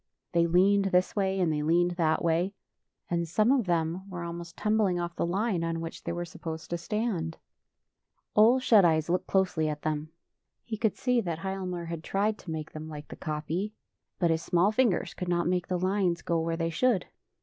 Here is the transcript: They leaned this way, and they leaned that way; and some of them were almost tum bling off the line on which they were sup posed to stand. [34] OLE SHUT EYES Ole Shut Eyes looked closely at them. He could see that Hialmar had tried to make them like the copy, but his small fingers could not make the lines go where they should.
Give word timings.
They 0.31 0.47
leaned 0.47 0.85
this 0.85 1.15
way, 1.15 1.39
and 1.39 1.53
they 1.53 1.61
leaned 1.61 1.91
that 1.91 2.23
way; 2.23 2.55
and 3.07 3.27
some 3.27 3.51
of 3.51 3.67
them 3.67 4.09
were 4.09 4.23
almost 4.23 4.57
tum 4.57 4.75
bling 4.79 4.99
off 4.99 5.15
the 5.15 5.27
line 5.27 5.63
on 5.63 5.79
which 5.79 6.03
they 6.05 6.11
were 6.11 6.25
sup 6.25 6.41
posed 6.41 6.71
to 6.71 6.77
stand. 6.79 7.35
[34] 8.33 8.43
OLE 8.43 8.47
SHUT 8.47 8.49
EYES 8.49 8.49
Ole 8.49 8.59
Shut 8.81 8.85
Eyes 8.85 9.09
looked 9.11 9.27
closely 9.27 9.69
at 9.69 9.83
them. 9.83 10.09
He 10.63 10.75
could 10.77 10.97
see 10.97 11.21
that 11.21 11.37
Hialmar 11.41 11.85
had 11.85 12.03
tried 12.03 12.39
to 12.39 12.49
make 12.49 12.71
them 12.71 12.89
like 12.89 13.09
the 13.09 13.15
copy, 13.15 13.75
but 14.17 14.31
his 14.31 14.41
small 14.41 14.71
fingers 14.71 15.13
could 15.13 15.29
not 15.29 15.45
make 15.47 15.67
the 15.67 15.77
lines 15.77 16.23
go 16.23 16.39
where 16.39 16.57
they 16.57 16.71
should. 16.71 17.05